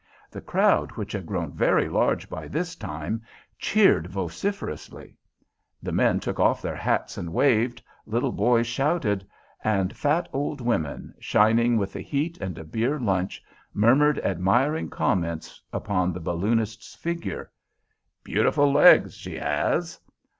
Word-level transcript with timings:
The 0.31 0.41
crowd, 0.41 0.93
which 0.93 1.11
had 1.11 1.27
grown 1.27 1.51
very 1.51 1.87
large 1.87 2.27
by 2.27 2.47
this 2.47 2.75
time, 2.75 3.21
cheered 3.59 4.07
vociferously. 4.07 5.15
The 5.83 5.91
men 5.91 6.19
took 6.19 6.39
off 6.39 6.59
their 6.59 6.75
hats 6.75 7.19
and 7.19 7.31
waved, 7.31 7.83
little 8.07 8.31
boys 8.31 8.65
shouted, 8.65 9.23
and 9.63 9.95
fat 9.95 10.27
old 10.33 10.59
women, 10.59 11.13
shining 11.19 11.77
with 11.77 11.93
the 11.93 12.01
heat 12.01 12.39
and 12.39 12.57
a 12.57 12.63
beer 12.63 12.99
lunch, 12.99 13.43
murmured 13.75 14.17
admiring 14.23 14.89
comments 14.89 15.61
upon 15.71 16.13
the 16.13 16.19
balloonist's 16.19 16.95
figure. 16.95 17.51
"Beautiful 18.23 18.71
legs, 18.73 19.13
she 19.13 19.35
has!" 19.35 19.99